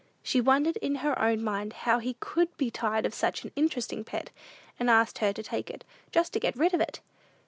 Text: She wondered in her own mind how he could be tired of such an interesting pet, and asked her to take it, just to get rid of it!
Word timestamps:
She 0.23 0.41
wondered 0.41 0.77
in 0.77 0.95
her 1.05 1.21
own 1.21 1.43
mind 1.43 1.73
how 1.85 1.99
he 1.99 2.15
could 2.19 2.57
be 2.57 2.71
tired 2.71 3.05
of 3.05 3.13
such 3.13 3.43
an 3.43 3.51
interesting 3.55 4.03
pet, 4.03 4.31
and 4.79 4.89
asked 4.89 5.19
her 5.19 5.31
to 5.31 5.43
take 5.43 5.69
it, 5.69 5.83
just 6.11 6.33
to 6.33 6.39
get 6.39 6.55
rid 6.57 6.73
of 6.73 6.81
it! 6.81 7.01